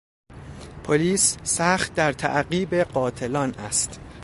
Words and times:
پلیس 0.83 1.37
سخت 1.43 1.95
در 1.95 2.13
تعقیب 2.13 2.75
قاتلان 2.75 3.53
است. 3.55 3.99